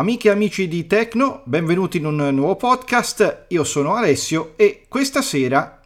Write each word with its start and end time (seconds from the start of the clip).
Amiche 0.00 0.28
e 0.28 0.30
amici 0.30 0.66
di 0.66 0.86
Tecno, 0.86 1.42
benvenuti 1.44 1.98
in 1.98 2.06
un 2.06 2.30
nuovo 2.32 2.56
podcast. 2.56 3.44
Io 3.48 3.64
sono 3.64 3.96
Alessio 3.96 4.54
e 4.56 4.86
questa 4.88 5.20
sera, 5.20 5.78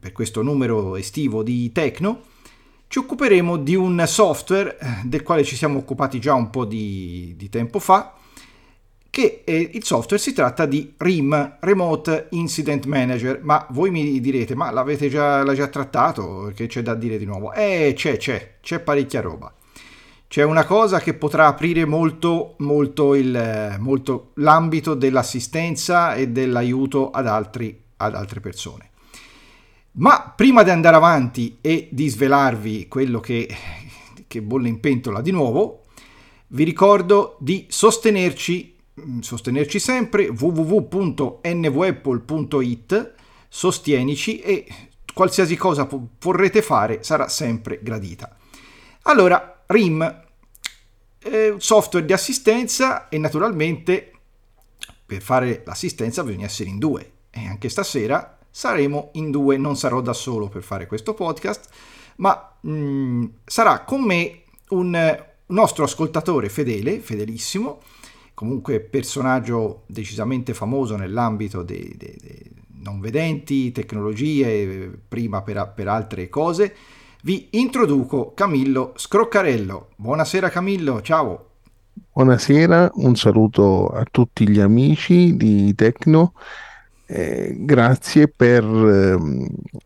per 0.00 0.12
questo 0.12 0.40
numero 0.40 0.96
estivo 0.96 1.42
di 1.42 1.70
Tecno, 1.70 2.22
ci 2.88 2.98
occuperemo 2.98 3.58
di 3.58 3.74
un 3.74 4.02
software 4.06 4.78
eh, 4.78 4.86
del 5.04 5.22
quale 5.22 5.44
ci 5.44 5.54
siamo 5.54 5.80
occupati 5.80 6.18
già 6.18 6.32
un 6.32 6.48
po' 6.48 6.64
di, 6.64 7.34
di 7.36 7.50
tempo 7.50 7.78
fa, 7.78 8.14
che 9.10 9.42
è, 9.44 9.50
il 9.50 9.84
software 9.84 10.22
si 10.22 10.32
tratta 10.32 10.64
di 10.64 10.94
RIM, 10.96 11.58
Remote 11.60 12.28
Incident 12.30 12.86
Manager, 12.86 13.40
ma 13.42 13.66
voi 13.68 13.90
mi 13.90 14.18
direte, 14.18 14.54
ma 14.54 14.70
l'avete 14.70 15.10
già, 15.10 15.44
già 15.52 15.68
trattato, 15.68 16.50
che 16.54 16.68
c'è 16.68 16.80
da 16.80 16.94
dire 16.94 17.18
di 17.18 17.26
nuovo? 17.26 17.52
Eh, 17.52 17.92
c'è, 17.94 18.16
c'è, 18.16 18.54
c'è 18.62 18.80
parecchia 18.80 19.20
roba 19.20 19.52
c'è 20.36 20.44
una 20.44 20.66
cosa 20.66 21.00
che 21.00 21.14
potrà 21.14 21.46
aprire 21.46 21.86
molto, 21.86 22.56
molto, 22.58 23.14
il, 23.14 23.76
molto 23.78 24.32
l'ambito 24.34 24.92
dell'assistenza 24.92 26.14
e 26.14 26.28
dell'aiuto 26.28 27.10
ad, 27.10 27.26
altri, 27.26 27.84
ad 27.96 28.14
altre 28.14 28.40
persone. 28.40 28.90
Ma 29.92 30.34
prima 30.36 30.62
di 30.62 30.68
andare 30.68 30.96
avanti 30.96 31.56
e 31.62 31.88
di 31.90 32.06
svelarvi 32.08 32.86
quello 32.86 33.18
che, 33.18 33.48
che 34.26 34.42
bolle 34.42 34.68
in 34.68 34.78
pentola 34.78 35.22
di 35.22 35.30
nuovo, 35.30 35.86
vi 36.48 36.64
ricordo 36.64 37.38
di 37.40 37.64
sostenerci, 37.70 38.76
sostenerci 39.20 39.78
sempre 39.78 40.28
www.nvapple.it, 40.28 43.14
sostienici 43.48 44.40
e 44.40 44.66
qualsiasi 45.14 45.56
cosa 45.56 45.88
vorrete 46.20 46.60
fare 46.60 47.02
sarà 47.02 47.26
sempre 47.26 47.80
gradita. 47.82 48.36
Allora, 49.04 49.62
RIM 49.68 50.24
un 51.52 51.60
software 51.60 52.06
di 52.06 52.12
assistenza 52.12 53.08
e 53.08 53.18
naturalmente 53.18 54.12
per 55.04 55.22
fare 55.22 55.62
l'assistenza 55.64 56.24
bisogna 56.24 56.46
essere 56.46 56.68
in 56.68 56.78
due. 56.78 57.12
E 57.30 57.46
anche 57.46 57.68
stasera 57.68 58.38
saremo 58.50 59.10
in 59.12 59.30
due, 59.30 59.56
non 59.56 59.76
sarò 59.76 60.00
da 60.00 60.12
solo 60.12 60.48
per 60.48 60.62
fare 60.62 60.86
questo 60.86 61.14
podcast, 61.14 61.68
ma 62.16 62.56
mh, 62.60 62.70
mm, 62.70 63.24
sarà 63.44 63.84
con 63.84 64.02
me 64.02 64.42
un 64.70 65.24
nostro 65.46 65.84
ascoltatore 65.84 66.48
fedele, 66.48 66.98
fedelissimo, 67.00 67.82
comunque 68.34 68.80
personaggio 68.80 69.82
decisamente 69.86 70.54
famoso 70.54 70.96
nell'ambito 70.96 71.62
dei, 71.62 71.94
dei, 71.96 72.16
dei 72.20 72.50
non 72.82 73.00
vedenti, 73.00 73.72
tecnologie, 73.72 74.90
prima 75.08 75.42
per, 75.42 75.72
per 75.74 75.88
altre 75.88 76.28
cose, 76.28 76.74
vi 77.22 77.48
introduco 77.52 78.32
Camillo 78.34 78.92
Scroccarello. 78.96 79.88
Buonasera 79.96 80.48
Camillo, 80.48 81.00
ciao. 81.00 81.44
Buonasera, 82.12 82.92
un 82.94 83.16
saluto 83.16 83.88
a 83.88 84.04
tutti 84.10 84.48
gli 84.48 84.60
amici 84.60 85.36
di 85.36 85.74
Tecno. 85.74 86.34
Eh, 87.08 87.56
grazie 87.60 88.28
per 88.28 88.64
eh, 88.64 89.16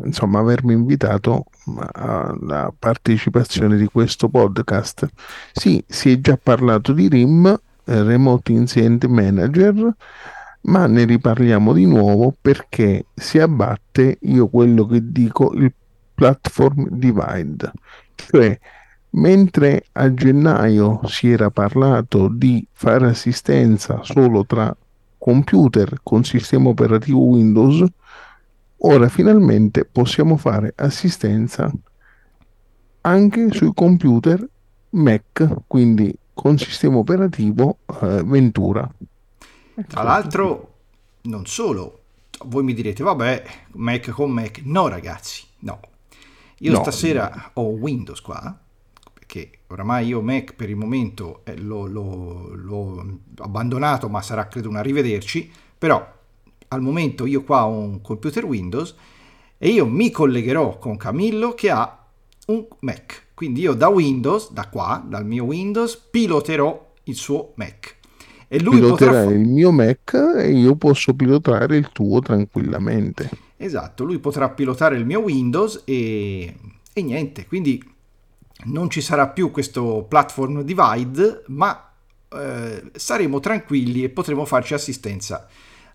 insomma, 0.04 0.38
avermi 0.38 0.72
invitato 0.72 1.44
alla 1.92 2.72
partecipazione 2.76 3.76
di 3.76 3.86
questo 3.86 4.28
podcast. 4.28 5.08
Sì, 5.52 5.82
si 5.86 6.12
è 6.12 6.20
già 6.20 6.38
parlato 6.40 6.92
di 6.92 7.08
RIM, 7.08 7.46
eh, 7.46 8.02
Remote 8.02 8.52
Incident 8.52 9.06
Manager, 9.06 9.94
ma 10.62 10.86
ne 10.86 11.04
riparliamo 11.04 11.72
di 11.72 11.86
nuovo 11.86 12.34
perché 12.40 13.06
si 13.14 13.38
abbatte, 13.38 14.18
io 14.22 14.48
quello 14.48 14.86
che 14.86 15.00
dico, 15.10 15.52
il 15.52 15.72
platform 16.20 16.86
divide, 16.90 17.72
cioè 18.14 18.58
mentre 19.12 19.86
a 19.92 20.12
gennaio 20.12 21.00
si 21.06 21.30
era 21.30 21.48
parlato 21.50 22.28
di 22.28 22.64
fare 22.72 23.06
assistenza 23.06 24.00
solo 24.02 24.44
tra 24.44 24.76
computer 25.16 26.00
con 26.02 26.22
sistema 26.22 26.68
operativo 26.68 27.20
Windows, 27.20 27.82
ora 28.78 29.08
finalmente 29.08 29.86
possiamo 29.86 30.36
fare 30.36 30.74
assistenza 30.76 31.72
anche 33.00 33.50
sui 33.50 33.72
computer 33.74 34.46
Mac, 34.90 35.62
quindi 35.66 36.14
con 36.34 36.58
sistema 36.58 36.98
operativo 36.98 37.78
eh, 38.02 38.22
Ventura. 38.24 38.86
Tra 39.86 40.02
l'altro, 40.02 40.74
non 41.22 41.46
solo, 41.46 42.00
voi 42.44 42.62
mi 42.62 42.74
direte, 42.74 43.02
vabbè, 43.02 43.42
Mac 43.76 44.10
con 44.10 44.30
Mac, 44.30 44.60
no 44.64 44.88
ragazzi, 44.88 45.44
no, 45.60 45.80
io 46.62 46.72
no, 46.72 46.82
stasera 46.82 47.52
ho 47.54 47.62
Windows 47.62 48.20
qua, 48.20 48.58
perché 49.14 49.50
oramai 49.68 50.08
io 50.08 50.20
Mac 50.20 50.54
per 50.54 50.68
il 50.68 50.76
momento 50.76 51.40
eh, 51.44 51.56
l'ho, 51.56 51.86
l'ho, 51.86 52.52
l'ho, 52.54 53.18
abbandonato, 53.38 54.08
ma 54.08 54.20
sarà 54.20 54.46
credo 54.46 54.68
un 54.68 54.76
arrivederci, 54.76 55.50
però 55.78 56.06
al 56.68 56.80
momento 56.82 57.24
io 57.24 57.42
qua 57.44 57.66
ho 57.66 57.78
un 57.78 58.02
computer 58.02 58.44
Windows 58.44 58.94
e 59.56 59.68
io 59.70 59.86
mi 59.86 60.10
collegherò 60.10 60.78
con 60.78 60.96
Camillo 60.96 61.54
che 61.54 61.70
ha 61.70 62.06
un 62.46 62.66
Mac. 62.80 63.28
Quindi 63.32 63.62
io 63.62 63.72
da 63.72 63.88
Windows, 63.88 64.52
da 64.52 64.68
qua, 64.68 65.02
dal 65.06 65.24
mio 65.24 65.44
Windows, 65.44 65.96
piloterò 65.96 66.92
il 67.04 67.14
suo 67.14 67.52
Mac. 67.54 67.96
E 68.48 68.60
lui 68.60 68.74
piloterai 68.74 69.24
potrà... 69.24 69.38
il 69.38 69.48
mio 69.48 69.70
Mac 69.70 70.12
e 70.36 70.50
io 70.50 70.74
posso 70.74 71.14
pilotare 71.14 71.76
il 71.76 71.88
tuo 71.90 72.20
tranquillamente. 72.20 73.30
Esatto, 73.62 74.04
lui 74.04 74.18
potrà 74.18 74.48
pilotare 74.48 74.96
il 74.96 75.04
mio 75.04 75.20
Windows 75.20 75.82
e, 75.84 76.56
e 76.94 77.02
niente, 77.02 77.46
quindi 77.46 77.78
non 78.64 78.88
ci 78.88 79.02
sarà 79.02 79.28
più 79.28 79.50
questo 79.50 80.06
platform 80.08 80.62
divide, 80.62 81.42
ma 81.48 81.92
eh, 82.30 82.90
saremo 82.94 83.38
tranquilli 83.38 84.02
e 84.02 84.08
potremo 84.08 84.46
farci 84.46 84.72
assistenza 84.72 85.46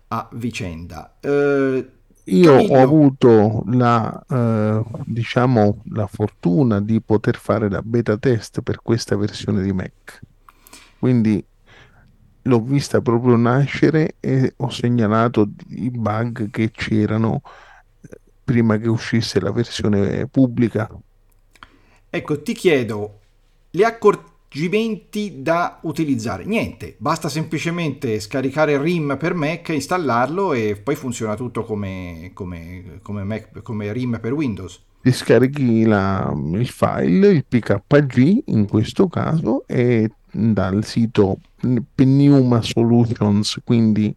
a 0.06 0.28
vicenda. 0.34 1.16
Eh, 1.18 1.90
io 2.22 2.52
ho 2.52 2.80
avuto 2.80 3.64
la, 3.66 4.24
eh, 4.28 4.82
diciamo, 5.04 5.82
la 5.90 6.06
fortuna 6.06 6.80
di 6.80 7.00
poter 7.00 7.36
fare 7.36 7.68
la 7.68 7.82
beta 7.82 8.16
test 8.16 8.60
per 8.60 8.80
questa 8.80 9.16
versione 9.16 9.60
di 9.60 9.72
Mac. 9.72 10.20
Quindi 11.00 11.44
l'ho 12.46 12.60
vista 12.60 13.00
proprio 13.00 13.36
nascere 13.36 14.14
e 14.20 14.54
ho 14.56 14.70
segnalato 14.70 15.50
i 15.70 15.90
bug 15.90 16.50
che 16.50 16.70
c'erano 16.70 17.42
eh, 18.00 18.18
prima 18.42 18.78
che 18.78 18.88
uscisse 18.88 19.40
la 19.40 19.52
versione 19.52 20.26
pubblica. 20.26 20.88
Ecco, 22.08 22.42
ti 22.42 22.54
chiedo 22.54 23.20
gli 23.70 23.82
accorgimenti 23.82 25.42
da 25.42 25.80
utilizzare. 25.82 26.44
Niente, 26.44 26.94
basta 26.98 27.28
semplicemente 27.28 28.20
scaricare 28.20 28.80
RIM 28.80 29.16
per 29.18 29.34
Mac, 29.34 29.68
installarlo 29.68 30.52
e 30.52 30.80
poi 30.82 30.94
funziona 30.94 31.34
tutto 31.34 31.64
come, 31.64 32.30
come, 32.32 33.00
come, 33.02 33.24
Mac, 33.24 33.60
come 33.62 33.92
RIM 33.92 34.18
per 34.20 34.32
Windows. 34.32 34.82
Ti 35.02 35.12
scarichi 35.12 35.84
la, 35.84 36.32
il 36.54 36.68
file, 36.68 37.28
il 37.28 37.44
PKG 37.44 38.44
in 38.46 38.66
questo 38.66 39.08
caso, 39.08 39.64
e 39.66 40.10
dal 40.36 40.84
sito 40.84 41.38
Pneuma 41.94 42.60
Solutions, 42.62 43.60
quindi 43.64 44.14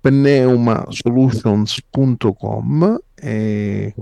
pneumasolutions.com 0.00 3.00
e, 3.14 3.94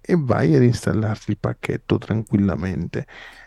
e 0.00 0.16
vai 0.18 0.54
ad 0.54 0.62
installarti 0.62 1.32
il 1.32 1.38
pacchetto 1.38 1.98
tranquillamente. 1.98 3.06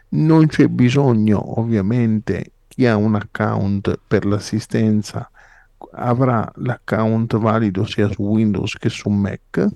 Non 0.09 0.45
c'è 0.47 0.67
bisogno, 0.67 1.59
ovviamente, 1.59 2.51
chi 2.67 2.85
ha 2.85 2.95
un 2.95 3.15
account 3.15 3.99
per 4.07 4.25
l'assistenza 4.25 5.29
avrà 5.93 6.47
l'account 6.55 7.37
valido 7.37 7.85
sia 7.85 8.09
su 8.09 8.21
Windows 8.21 8.77
che 8.77 8.89
su 8.89 9.09
Mac. 9.09 9.67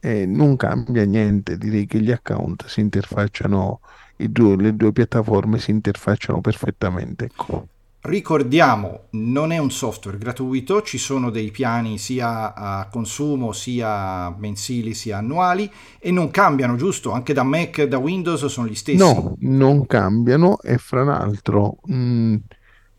E 0.00 0.26
non 0.26 0.54
cambia 0.56 1.04
niente, 1.04 1.58
direi 1.58 1.86
che 1.86 2.00
gli 2.00 2.12
account 2.12 2.66
si 2.66 2.80
interfacciano 2.80 3.80
due, 4.18 4.56
le 4.56 4.74
due 4.74 4.92
piattaforme 4.92 5.58
si 5.58 5.70
interfacciano 5.70 6.40
perfettamente. 6.40 7.26
Ecco. 7.26 7.68
Ricordiamo, 8.00 9.06
non 9.10 9.50
è 9.50 9.58
un 9.58 9.72
software 9.72 10.18
gratuito, 10.18 10.82
ci 10.82 10.98
sono 10.98 11.30
dei 11.30 11.50
piani 11.50 11.98
sia 11.98 12.54
a 12.54 12.88
consumo, 12.88 13.52
sia 13.52 14.34
mensili, 14.38 14.94
sia 14.94 15.18
annuali 15.18 15.70
e 15.98 16.12
non 16.12 16.30
cambiano, 16.30 16.76
giusto? 16.76 17.10
Anche 17.10 17.32
da 17.32 17.42
Mac 17.42 17.78
e 17.78 17.88
da 17.88 17.98
Windows 17.98 18.46
sono 18.46 18.68
gli 18.68 18.74
stessi. 18.76 18.98
No, 18.98 19.36
non 19.40 19.84
cambiano 19.86 20.60
e 20.60 20.78
fra 20.78 21.02
l'altro 21.02 21.78
mh, 21.86 21.94
mm, 21.94 22.34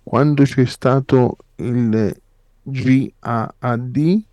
quando 0.03 0.43
c'è 0.43 0.65
stato 0.65 1.37
il 1.55 2.13
GAAD 2.63 4.23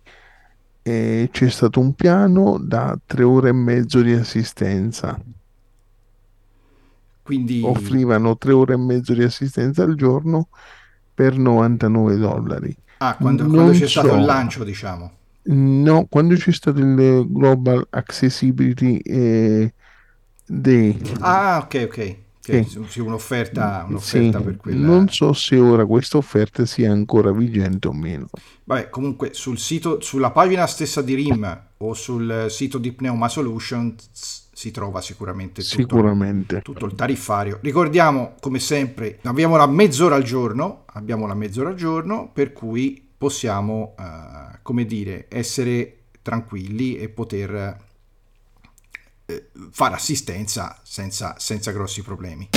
eh, 0.83 1.29
c'è 1.31 1.49
stato 1.49 1.79
un 1.79 1.93
piano 1.93 2.57
da 2.59 2.97
tre 3.05 3.23
ore 3.23 3.49
e 3.49 3.53
mezzo 3.53 4.01
di 4.01 4.11
assistenza 4.11 5.17
quindi... 7.27 7.61
Offrivano 7.61 8.37
tre 8.37 8.53
ore 8.53 8.75
e 8.75 8.77
mezzo 8.77 9.13
di 9.13 9.21
assistenza 9.21 9.83
al 9.83 9.95
giorno 9.95 10.47
per 11.13 11.37
99 11.37 12.15
dollari. 12.15 12.73
Ah, 12.99 13.17
quando, 13.17 13.45
quando 13.47 13.73
c'è 13.73 13.79
so, 13.79 13.99
stato 13.99 14.15
il 14.15 14.23
lancio, 14.23 14.63
diciamo. 14.63 15.11
No, 15.43 16.05
quando 16.09 16.35
c'è 16.35 16.53
stato 16.53 16.79
il 16.79 17.25
Global 17.27 17.85
Accessibility 17.89 18.97
eh, 18.99 19.73
Day. 20.45 20.97
Ah, 21.19 21.59
ok, 21.65 21.83
ok. 21.85 22.15
Che 22.39 22.65
sì. 22.87 23.01
un'offerta, 23.01 23.85
un'offerta 23.89 24.37
sì, 24.37 24.43
per 24.45 24.55
quella... 24.55 24.87
Non 24.87 25.09
so 25.09 25.33
se 25.33 25.57
ora 25.57 25.85
questa 25.85 26.15
offerta 26.15 26.65
sia 26.65 26.89
ancora 26.93 27.33
vigente 27.33 27.89
o 27.89 27.91
meno. 27.91 28.29
Vabbè, 28.63 28.89
comunque 28.89 29.33
sul 29.33 29.57
sito, 29.57 29.99
sulla 29.99 30.31
pagina 30.31 30.65
stessa 30.65 31.01
di 31.01 31.13
RIM 31.13 31.63
o 31.75 31.93
sul 31.93 32.45
sito 32.47 32.77
di 32.77 32.93
Pneuma 32.93 33.27
Solutions 33.27 34.46
si 34.57 34.71
trova 34.71 35.01
sicuramente 35.01 35.61
tutto, 35.61 35.75
sicuramente. 35.81 36.61
tutto 36.63 36.87
il 36.87 36.95
tariffario. 36.95 37.59
Ricordiamo, 37.61 38.33
come 38.39 38.57
sempre, 38.57 39.19
abbiamo 39.25 39.55
la 39.55 39.67
mezz'ora 39.67 40.15
al 40.15 40.23
giorno, 40.23 40.85
abbiamo 40.93 41.27
la 41.27 41.35
mezz'ora 41.35 41.69
al 41.69 41.75
giorno, 41.75 42.31
per 42.33 42.53
cui 42.53 43.07
possiamo, 43.15 43.93
uh, 43.95 44.57
come 44.63 44.85
dire, 44.85 45.27
essere 45.29 46.05
tranquilli 46.23 46.97
e 46.97 47.07
poter 47.09 47.77
eh, 49.27 49.49
fare 49.69 49.93
assistenza 49.93 50.79
senza, 50.81 51.35
senza 51.37 51.69
grossi 51.69 52.01
problemi. 52.01 52.49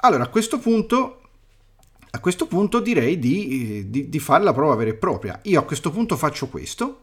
Allora, 0.00 0.22
a 0.22 0.28
questo 0.28 0.58
punto, 0.58 1.20
a 2.18 2.20
questo 2.20 2.48
punto 2.48 2.80
direi 2.80 3.16
di, 3.18 3.88
di, 3.88 4.08
di, 4.08 4.18
fare 4.18 4.42
la 4.42 4.52
prova 4.52 4.74
vera 4.74 4.90
e 4.90 4.94
propria. 4.94 5.38
Io 5.44 5.60
a 5.60 5.64
questo 5.64 5.92
punto 5.92 6.16
faccio 6.16 6.48
questo, 6.48 7.02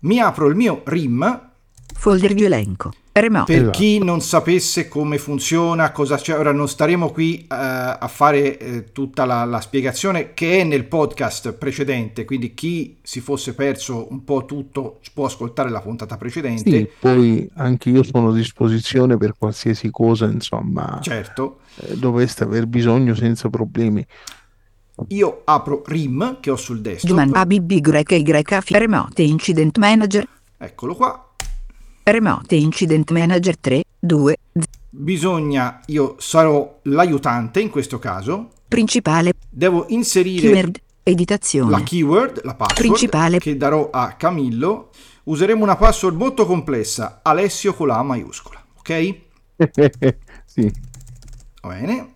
mi 0.00 0.18
apro 0.18 0.48
il 0.48 0.56
mio 0.56 0.82
RIM. 0.84 1.50
Folder 1.94 2.34
di 2.34 2.42
elenco. 2.42 2.92
Remote. 3.20 3.50
Per 3.50 3.62
esatto. 3.62 3.78
chi 3.78 3.98
non 3.98 4.20
sapesse 4.20 4.88
come 4.88 5.16
funziona, 5.16 5.90
cosa 5.90 6.16
c'è, 6.16 6.38
ora 6.38 6.52
non 6.52 6.68
staremo 6.68 7.10
qui 7.10 7.46
uh, 7.48 7.54
a 7.54 8.08
fare 8.12 8.58
uh, 8.60 8.92
tutta 8.92 9.24
la, 9.24 9.44
la, 9.44 9.60
spiegazione 9.60 10.34
che 10.34 10.60
è 10.60 10.64
nel 10.64 10.84
podcast 10.84 11.52
precedente, 11.54 12.26
quindi 12.26 12.52
chi 12.52 12.98
si 13.02 13.20
fosse 13.20 13.54
perso 13.54 14.08
un 14.10 14.22
po' 14.22 14.44
tutto 14.44 15.00
può 15.14 15.24
ascoltare 15.24 15.70
la 15.70 15.80
puntata 15.80 16.16
precedente. 16.18 16.70
Sì, 16.70 16.88
poi 16.98 17.48
anche 17.54 17.88
io 17.88 18.02
sono 18.02 18.28
a 18.28 18.34
disposizione 18.34 19.16
per 19.16 19.34
qualsiasi 19.38 19.90
cosa, 19.90 20.26
insomma. 20.26 20.98
Certo. 21.00 21.60
Eh, 21.76 21.96
doveste 21.96 22.44
aver 22.44 22.66
bisogno 22.66 23.14
senza 23.14 23.48
problemi. 23.48 24.06
Io 25.08 25.42
apro 25.44 25.82
RIM 25.86 26.38
che 26.40 26.50
ho 26.50 26.56
sul 26.56 26.80
desktop. 26.80 27.08
Domanda 27.08 27.40
ABB 27.40 27.70
YY 27.70 28.44
Remote 28.68 29.22
Incident 29.22 29.78
Manager. 29.78 30.26
Eccolo 30.58 30.94
qua 30.94 31.25
Remote 32.08 32.54
Incident 32.54 33.10
Manager 33.10 33.58
3, 33.58 33.82
2. 33.98 34.36
Bisogna, 34.90 35.80
io 35.86 36.14
sarò 36.18 36.78
l'aiutante 36.82 37.58
in 37.58 37.68
questo 37.68 37.98
caso. 37.98 38.50
Principale. 38.68 39.32
Devo 39.50 39.86
inserire 39.88 40.48
keyword, 40.48 40.80
editazione. 41.02 41.70
la 41.72 41.82
keyword, 41.82 42.44
la 42.44 42.54
password 42.54 42.78
Principale. 42.78 43.38
che 43.40 43.56
darò 43.56 43.90
a 43.90 44.12
Camillo. 44.12 44.90
Useremo 45.24 45.64
una 45.64 45.74
password 45.74 46.16
molto 46.16 46.46
complessa, 46.46 47.18
Alessio 47.24 47.74
con 47.74 47.88
la 47.88 47.98
A 47.98 48.04
maiuscola, 48.04 48.64
ok? 48.78 49.14
sì. 50.46 50.72
Va 51.60 51.68
bene. 51.70 52.14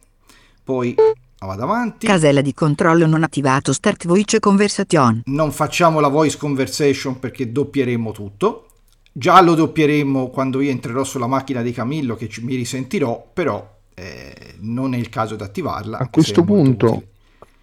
Poi 0.62 0.94
vado 1.40 1.62
avanti. 1.64 2.06
Casella 2.06 2.42
di 2.42 2.54
controllo 2.54 3.06
non 3.08 3.24
attivato, 3.24 3.72
start 3.72 4.06
voice 4.06 4.38
conversation. 4.38 5.22
Non 5.24 5.50
facciamo 5.50 5.98
la 5.98 6.06
voice 6.06 6.38
conversation 6.38 7.18
perché 7.18 7.50
doppieremo 7.50 8.12
tutto. 8.12 8.66
Già 9.12 9.40
lo 9.40 9.54
doppieremo 9.54 10.28
quando 10.28 10.60
io 10.60 10.70
entrerò 10.70 11.02
sulla 11.02 11.26
macchina 11.26 11.62
di 11.62 11.72
Camillo 11.72 12.14
che 12.14 12.30
mi 12.40 12.54
risentirò, 12.54 13.30
però 13.32 13.78
eh, 13.94 14.54
non 14.60 14.94
è 14.94 14.98
il 14.98 15.08
caso 15.08 15.36
di 15.36 15.42
attivarla. 15.42 15.98
A 15.98 16.08
questo 16.08 16.44
punto 16.44 17.02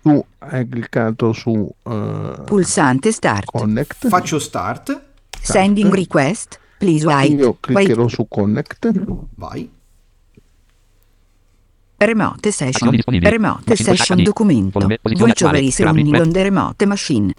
tu 0.01 0.23
hai 0.39 0.67
cliccato 0.67 1.33
su 1.33 1.51
uh, 1.51 2.43
pulsante 2.45 3.11
start. 3.11 3.45
Connect. 3.51 4.07
Faccio 4.07 4.39
start. 4.39 4.91
start. 4.91 5.05
Sending 5.41 5.93
request. 5.93 6.59
Please 6.77 7.05
wait. 7.05 7.39
Io 7.39 7.57
cliccherò 7.59 8.03
wait. 8.03 8.13
su 8.13 8.27
connect. 8.27 8.91
Vai. 9.35 9.69
Remote 11.97 12.51
session. 12.51 12.99
Remote 13.05 13.75
session 13.75 14.21
documento. 14.21 14.79
Voice 15.01 15.45
over 15.45 15.61
is 15.61 15.79
running 15.79 16.15
on 16.15 16.31
the 16.31 16.43
remote 16.43 16.85
machine. 16.85 17.33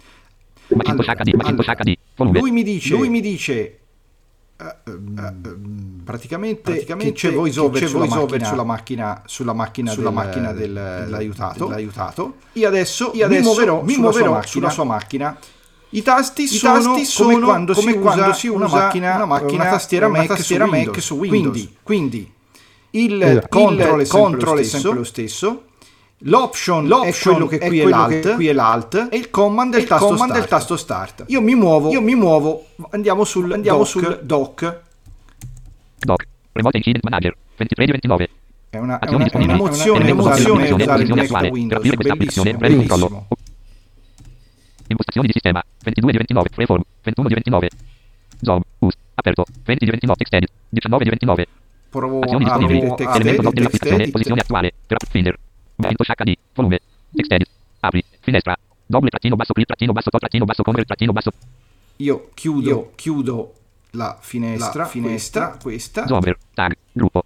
Allora, 0.83 1.15
allora, 1.15 2.39
lui 2.39 2.51
mi 2.51 2.61
dice, 2.61 2.93
lui 2.95 3.09
mi 3.09 3.21
dice 3.21 3.79
praticamente, 6.03 6.59
praticamente 6.61 7.13
c'è 7.13 7.31
voice 7.31 7.59
over, 7.59 7.87
sulla, 7.87 8.05
macchina, 8.05 8.45
sulla 8.45 8.63
macchina 8.63 9.21
sulla 9.25 9.53
macchina, 9.53 9.91
sulla 9.91 10.09
del, 10.09 10.13
macchina 10.13 10.51
del, 10.51 10.73
dell'aiutato, 11.05 11.65
dell'aiutato. 11.65 12.35
Io 12.53 12.67
adesso, 12.67 13.11
io 13.13 13.25
adesso 13.25 13.39
mi 13.39 13.45
muoverò, 13.45 13.81
mi 13.83 13.95
muoverò 13.95 14.29
sulla, 14.31 14.45
sulla 14.45 14.69
sua 14.69 14.83
macchina. 14.83 15.37
I 15.91 16.01
tasti, 16.01 16.43
I 16.43 16.47
sono, 16.47 16.73
tasti 16.73 17.05
sono 17.05 17.33
come 17.33 17.45
quando, 17.45 17.73
come 17.73 17.91
si, 17.93 17.99
quando 17.99 18.21
usa 18.23 18.33
si 18.33 18.47
usa 18.47 18.57
una 18.57 18.67
macchina, 18.67 19.15
una, 19.15 19.25
macchina, 19.25 19.61
una 19.61 19.71
tastiera, 19.71 20.07
una 20.07 20.17
Mac, 20.17 20.27
tastiera 20.27 20.65
su 20.65 20.71
Mac 20.71 21.01
su 21.01 21.15
Windows. 21.15 21.41
Quindi, 21.41 21.77
quindi 21.81 22.33
il, 22.91 23.21
esatto. 23.21 23.47
control, 23.47 24.01
il 24.01 24.07
control 24.07 24.59
è 24.59 24.63
sempre 24.63 24.93
lo 24.93 25.03
stesso 25.05 25.63
L'option, 26.23 26.85
L'option, 26.85 27.07
è 27.07 27.35
quello 27.37 27.47
che 27.47 27.57
è 27.59 27.67
qui, 27.67 27.79
è, 27.79 27.85
l'alt, 27.85 28.35
qui 28.35 28.47
è 28.47 28.53
l'alt 28.53 29.07
e 29.09 29.15
il 29.15 29.29
command 29.29 29.73
è 29.73 29.77
il, 29.77 29.83
il, 29.83 29.87
tasto, 29.87 30.05
command 30.07 30.31
start. 30.31 30.43
il 30.43 30.49
tasto 30.49 30.75
start. 30.75 31.23
Io 31.27 31.39
mi 31.39 31.55
muovo, 31.55 31.91
io 31.91 32.01
mi 32.01 32.13
muovo, 32.13 32.65
andiamo 32.89 33.23
sul, 33.23 33.53
andiamo 33.53 33.77
doc. 33.77 33.87
sul 33.87 34.19
doc. 34.23 34.79
Doc, 35.99 36.27
Remote 36.51 36.77
Incident 36.77 37.03
Manager, 37.05 37.35
23 37.55 37.85
di 37.85 37.91
29. 37.91 38.29
È 38.69 38.77
una, 38.77 38.99
è 38.99 39.13
una, 39.13 39.25
è 39.25 39.37
un'emozione, 39.37 39.99
è 39.99 40.11
un'emozione 40.11 40.69
usare 40.71 41.03
il 41.03 41.29
Mac 41.31 41.51
Windows, 41.51 41.95
bellissimo, 41.95 42.57
bellissimo. 42.57 43.27
Impostazioni 44.87 45.27
di 45.27 45.33
sistema, 45.33 45.63
22 45.83 46.11
di 46.11 46.17
29, 46.17 46.49
freeform, 46.51 46.81
21 47.01 47.27
di 47.29 47.33
29. 47.33 47.69
Zoom, 48.41 48.61
us, 48.79 48.93
aperto, 49.15 49.45
20 49.63 49.85
di 49.85 49.91
29, 49.91 50.21
extended, 50.21 50.49
19 50.67 51.03
di 51.03 51.09
29. 51.09 51.47
Provo 51.89 52.19
a 52.19 52.53
aprire 52.53 52.85
il 52.85 52.93
text 52.95 53.85
edit, 53.85 54.11
posizione 54.11 54.41
attuale, 54.41 54.73
trap 54.85 55.05
finder, 55.09 55.37
Momento 55.79 56.03
HD. 56.03 56.35
Volume. 56.53 56.79
Text 57.15 57.31
edit. 57.31 57.49
Apri. 57.79 58.03
Finestra. 58.19 58.55
Doble 58.85 59.09
trattino 59.09 59.35
basso 59.35 59.53
clip 59.53 59.67
trattino 59.67 59.93
basso 59.93 60.09
top 60.09 60.19
trattino 60.19 60.45
basso 60.45 60.63
convert 60.63 60.87
trattino 60.87 61.13
basso. 61.13 61.31
Io 61.97 62.31
chiudo, 62.33 62.69
Io 62.69 62.91
chiudo 62.95 63.53
la 63.91 64.17
finestra, 64.19 64.83
la 64.83 64.89
finestra, 64.89 65.57
questa. 65.61 66.07
Zoomer. 66.07 66.37
Tag. 66.53 66.75
Gruppo. 66.91 67.23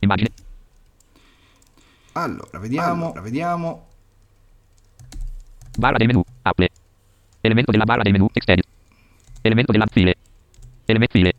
Immagine. 0.00 0.30
Allora, 2.12 2.58
vediamo, 2.58 3.06
allora, 3.06 3.20
vediamo. 3.20 3.86
Barra 5.76 5.96
del 5.96 6.06
menu. 6.06 6.22
Apple. 6.42 6.68
Elemento 7.40 7.70
della 7.72 7.84
barra 7.84 8.02
del 8.02 8.12
menu. 8.12 8.28
Text 8.30 8.48
edit. 8.48 8.66
Elemento 9.40 9.72
della 9.72 9.86
file. 9.90 10.14
Element 10.84 11.10
file. 11.10 11.32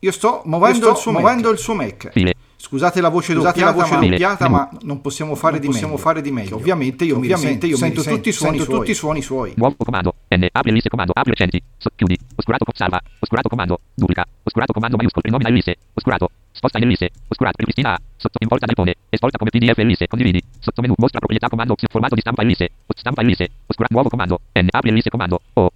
Io 0.00 0.12
sto 0.12 0.42
muovendo, 0.44 0.76
Io 0.76 0.82
sto 0.82 0.90
il, 0.90 0.96
suo 0.98 1.12
muovendo 1.12 1.50
il 1.50 1.58
suo 1.58 1.74
Mac. 1.74 2.10
File. 2.12 2.34
Scusate 2.64 3.02
la 3.02 3.10
voce 3.10 3.34
Scusate 3.34 3.60
doppiata, 3.60 3.76
la 3.76 3.82
voce 3.84 3.94
ma, 3.94 4.08
doppiata 4.08 4.48
ma 4.48 4.70
non 4.84 5.02
possiamo 5.02 5.34
fare, 5.34 5.52
non 5.52 5.60
di, 5.60 5.66
possiamo 5.66 5.92
meglio. 5.92 6.02
fare 6.02 6.22
di 6.22 6.30
meglio. 6.30 6.56
Ovviamente 6.56 7.04
io, 7.04 7.16
ovviamente 7.16 7.66
io 7.66 7.76
sento, 7.76 8.02
tutti, 8.02 8.30
i 8.30 8.32
suoni 8.32 8.56
sento 8.56 8.72
tutti 8.72 8.90
i 8.90 8.94
suoni 8.94 9.20
suoi. 9.20 9.52
Nuovo 9.54 9.76
comando. 9.76 10.14
N. 10.34 10.48
Apri 10.50 10.70
l'ellisse 10.70 10.88
comando. 10.88 11.12
Apri 11.14 11.32
recenti. 11.32 11.62
So, 11.76 11.90
chiudi. 11.94 12.18
Oscurato 12.34 12.64
salva. 12.72 12.98
Oscurato 13.18 13.50
comando. 13.50 13.80
Duplica. 13.92 14.24
Oscurato 14.42 14.72
comando 14.72 14.96
maiuscolo. 14.96 15.24
Rinomina 15.26 15.50
l'ellisse. 15.50 15.76
Oscurato. 15.92 16.30
Sposta 16.52 16.78
l'ellisse. 16.78 17.10
Oscurato. 17.28 17.56
Ripristina 17.58 17.92
A. 17.92 18.00
Sotto 18.16 18.38
importa 18.40 18.64
del 18.64 18.74
pone. 18.74 18.94
Esporta 19.10 19.36
come 19.36 19.50
pdf 19.50 19.76
l'ellisse. 19.76 20.06
Condividi. 20.06 20.42
Sotto 20.58 20.80
menu. 20.80 20.94
Mostra 20.96 21.18
proprietà 21.18 21.48
comando. 21.50 21.76
Formato 21.90 22.14
di 22.14 22.22
stampa 22.22 22.40
l'ellisse. 22.40 22.70
Stampa 22.96 23.20
l'ellisse. 23.20 23.50
Oscurato. 23.66 23.92
Nuovo 23.92 24.08
comando. 24.08 24.40
N. 24.54 24.68
Apri 24.70 24.88
l'ellisse 24.88 25.10
comando. 25.10 25.38
O. 25.52 25.70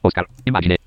Oscar. 0.00 0.26
Immagine. 0.42 0.78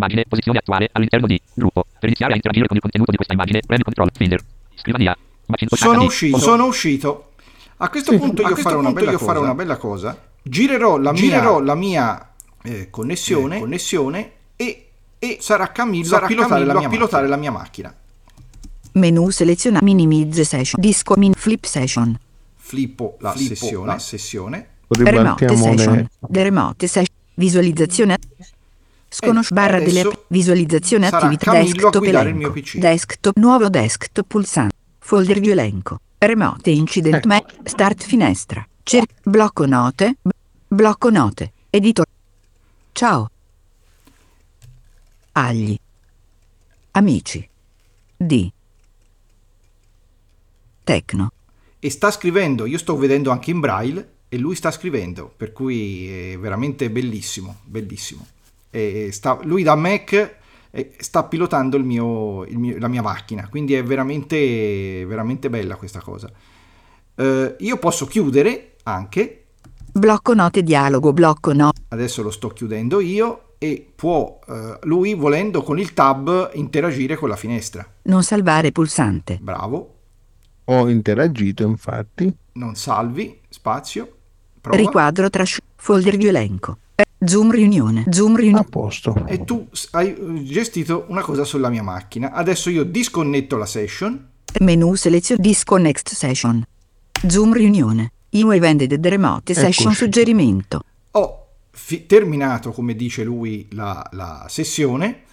Immagine. 0.00 0.24
Posizione 0.26 0.58
attuale 0.58 0.88
all'interno 0.92 1.26
di 1.26 1.40
gruppo. 1.52 1.84
Per 1.98 2.08
iniziare 2.08 2.32
a 2.32 2.36
interagire 2.36 2.66
con 2.66 2.76
il 2.76 2.82
contenuto 2.82 3.10
di 3.10 3.16
questa 3.16 3.34
immagine, 3.34 3.60
premi 3.66 3.82
control. 3.82 4.10
Finder. 4.14 4.40
Scrivania. 4.74 5.16
Sono 5.68 6.04
uscito, 6.04 6.38
sono 6.38 6.64
uscito. 6.66 7.32
A 7.78 7.88
questo 7.88 8.16
punto, 8.16 8.42
io, 8.42 8.48
questo 8.48 8.68
farò, 8.68 8.80
punto 8.82 9.02
una 9.02 9.10
io 9.10 9.18
farò, 9.18 9.40
una 9.42 9.54
bella 9.54 9.76
cosa. 9.76 10.16
Girerò 10.42 10.98
la 10.98 11.12
girerò 11.12 11.58
mia, 11.58 11.64
la 11.64 11.74
mia 11.74 12.30
eh, 12.62 12.90
connessione, 12.90 13.56
eh, 13.56 13.60
connessione 13.60 14.32
e, 14.56 14.88
e, 15.18 15.38
sarà 15.40 15.72
Camillo, 15.72 16.04
sarà 16.04 16.24
a, 16.24 16.28
pilotare, 16.28 16.66
Camillo 16.66 16.80
la 16.80 16.86
a 16.86 16.90
pilotare 16.90 17.26
la 17.26 17.36
mia 17.36 17.50
macchina. 17.50 17.94
Menu 18.92 19.30
seleziona 19.30 19.78
minimize 19.82 20.44
session. 20.44 20.80
Disco 20.80 21.14
min 21.16 21.32
flip 21.32 21.64
session. 21.64 22.18
Flippo 22.56 23.16
la 23.20 23.32
Flippo 23.32 23.54
sessione. 23.54 23.86
La 23.86 23.98
sessione. 23.98 24.68
Remote 24.88 25.56
session. 25.56 26.08
The 26.28 26.42
remote 26.42 26.86
session. 26.86 27.16
Visualizzazione. 27.34 28.18
Sconosci 29.12 29.52
barra 29.52 29.80
delle 29.80 30.08
visualizzazione 30.28 31.08
attività 31.08 31.50
desktop 31.50 32.04
elenco. 32.04 32.54
Desktop 32.74 33.36
nuovo 33.38 33.68
desktop 33.68 34.24
pulsante. 34.26 34.74
Folder 34.98 35.40
di 35.40 35.50
elenco. 35.50 35.98
Remote 36.18 36.70
incident 36.70 37.16
ecco. 37.16 37.26
me. 37.26 37.44
Start 37.64 38.04
finestra. 38.04 38.64
Cer- 38.84 39.08
blocco 39.24 39.66
note. 39.66 40.14
B- 40.22 40.30
blocco 40.68 41.10
note. 41.10 41.52
Editor. 41.70 42.06
Ciao. 42.92 43.30
Agli. 45.32 45.76
Amici. 46.92 47.48
Di. 48.16 48.52
Tecno. 50.84 51.32
E 51.80 51.90
sta 51.90 52.10
scrivendo, 52.12 52.64
io 52.66 52.78
sto 52.78 52.96
vedendo 52.96 53.30
anche 53.30 53.50
in 53.50 53.58
braille, 53.58 54.08
e 54.28 54.38
lui 54.38 54.54
sta 54.54 54.70
scrivendo, 54.70 55.32
per 55.36 55.52
cui 55.52 56.32
è 56.32 56.38
veramente 56.38 56.90
bellissimo, 56.90 57.60
bellissimo. 57.64 58.26
Sta, 59.10 59.38
lui 59.42 59.62
da 59.62 59.74
Mac 59.74 60.38
sta 60.98 61.24
pilotando 61.24 61.76
il 61.76 61.84
mio, 61.84 62.44
il 62.44 62.58
mio, 62.58 62.78
la 62.78 62.88
mia 62.88 63.02
macchina, 63.02 63.48
quindi 63.48 63.74
è 63.74 63.82
veramente, 63.82 65.04
veramente 65.06 65.50
bella 65.50 65.76
questa 65.76 66.00
cosa. 66.00 66.30
Uh, 67.16 67.54
io 67.58 67.76
posso 67.78 68.06
chiudere 68.06 68.76
anche. 68.84 69.46
Blocco 69.92 70.34
note 70.34 70.62
dialogo, 70.62 71.12
blocco 71.12 71.52
no. 71.52 71.70
Adesso 71.88 72.22
lo 72.22 72.30
sto 72.30 72.48
chiudendo 72.48 73.00
io 73.00 73.54
e 73.58 73.92
può 73.94 74.38
uh, 74.46 74.78
lui 74.82 75.14
volendo 75.14 75.62
con 75.62 75.78
il 75.78 75.92
tab 75.92 76.50
interagire 76.54 77.16
con 77.16 77.28
la 77.28 77.36
finestra. 77.36 77.84
Non 78.02 78.22
salvare 78.22 78.70
pulsante. 78.70 79.38
Bravo. 79.40 79.94
Ho 80.66 80.88
interagito 80.88 81.64
infatti. 81.64 82.32
Non 82.52 82.76
salvi, 82.76 83.40
spazio. 83.48 84.16
Prova. 84.60 84.76
Riquadro 84.76 85.28
trash, 85.28 85.58
folder 85.74 86.16
di 86.16 86.28
elenco. 86.28 86.78
Zoom 87.22 87.50
riunione, 87.50 88.04
Zoom 88.10 88.34
riunione. 88.34 88.64
A 88.64 88.68
posto. 88.68 89.26
E 89.26 89.44
tu 89.44 89.68
hai 89.90 90.42
gestito 90.44 91.04
una 91.08 91.20
cosa 91.20 91.44
sulla 91.44 91.68
mia 91.68 91.82
macchina. 91.82 92.32
Adesso 92.32 92.70
io 92.70 92.82
disconnetto 92.82 93.58
la 93.58 93.66
session. 93.66 94.28
Menu 94.60 94.94
selezio 94.94 95.36
disconnect 95.36 96.08
session. 96.14 96.64
Zoom 97.28 97.52
riunione. 97.52 98.12
You 98.30 98.50
have 98.50 98.66
ended 98.66 98.98
the 98.98 99.08
remote 99.10 99.52
session 99.52 99.92
suggerimento. 99.92 100.80
Ho 101.10 101.48
fi- 101.70 102.06
terminato, 102.06 102.72
come 102.72 102.94
dice 102.94 103.22
lui, 103.22 103.68
la, 103.72 104.02
la 104.12 104.46
sessione. 104.48 105.24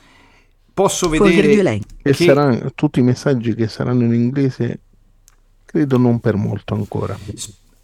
Posso 0.74 1.08
vedere 1.08 1.80
che, 2.02 2.12
che 2.12 2.14
saranno 2.14 2.72
tutti 2.76 3.00
i 3.00 3.04
messaggi 3.04 3.56
che 3.56 3.68
saranno 3.68 4.04
in 4.04 4.14
inglese, 4.14 4.80
credo 5.66 5.98
non 5.98 6.20
per 6.20 6.36
molto 6.36 6.74
ancora. 6.74 7.18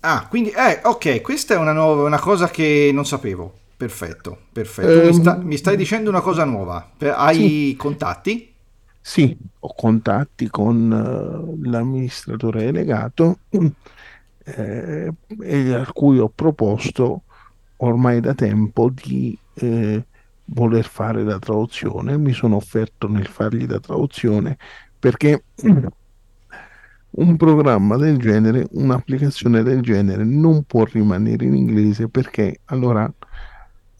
Ah, 0.01 0.27
quindi, 0.27 0.49
eh, 0.49 0.81
ok, 0.83 1.21
questa 1.21 1.53
è 1.53 1.57
una, 1.57 1.71
nuova, 1.71 2.03
una 2.03 2.19
cosa 2.19 2.49
che 2.49 2.91
non 2.93 3.05
sapevo. 3.05 3.61
Perfetto, 3.75 4.37
perfetto. 4.51 5.07
Mi, 5.07 5.13
sta, 5.13 5.35
mi, 5.37 5.57
stai 5.57 5.75
dicendo 5.75 6.09
una 6.09 6.21
cosa 6.21 6.45
nuova. 6.45 6.91
Hai 6.99 7.35
sì. 7.35 7.75
contatti? 7.77 8.53
Sì, 9.01 9.37
ho 9.59 9.73
contatti 9.75 10.47
con 10.47 10.89
uh, 10.89 11.69
l'amministratore 11.69 12.63
delegato 12.63 13.39
eh, 14.45 15.11
e 15.41 15.73
a 15.73 15.91
cui 15.91 16.19
ho 16.19 16.29
proposto 16.33 17.23
ormai 17.77 18.21
da 18.21 18.33
tempo 18.33 18.89
di 18.89 19.37
eh, 19.55 20.05
voler 20.45 20.85
fare 20.85 21.23
la 21.23 21.39
traduzione. 21.39 22.17
Mi 22.17 22.31
sono 22.31 22.55
offerto 22.55 23.09
nel 23.09 23.27
fargli 23.27 23.67
la 23.67 23.79
traduzione 23.79 24.57
perché 24.97 25.43
un 27.15 27.35
programma 27.35 27.97
del 27.97 28.17
genere, 28.17 28.67
un'applicazione 28.71 29.63
del 29.63 29.81
genere 29.81 30.23
non 30.23 30.63
può 30.63 30.85
rimanere 30.85 31.45
in 31.45 31.55
inglese 31.55 32.07
perché 32.07 32.61
allora 32.65 33.11